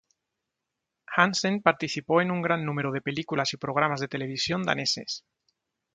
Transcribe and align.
Hansen 1.15 1.61
participó 1.61 2.21
en 2.23 2.31
un 2.31 2.41
gran 2.41 2.65
número 2.65 2.91
de 2.91 3.01
películas 3.03 3.53
y 3.53 3.57
programas 3.57 3.99
de 3.99 4.07
televisión 4.07 4.63
daneses. 4.63 5.23